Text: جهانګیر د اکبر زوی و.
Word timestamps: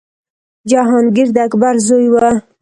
جهانګیر 0.69 1.27
د 1.35 1.37
اکبر 1.47 1.75
زوی 1.87 2.07
و. 2.11 2.15